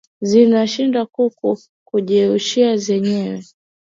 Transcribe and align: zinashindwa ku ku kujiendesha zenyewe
zinashindwa 0.29 1.01
ku 1.13 1.23
ku 1.37 1.47
kujiendesha 1.89 2.67
zenyewe 2.83 3.37